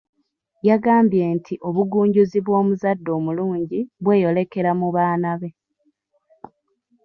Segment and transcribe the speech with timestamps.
[0.69, 5.49] Yagambye nti obugunjuzi bw’omuzadde omulungi bweyolekera mu baana be.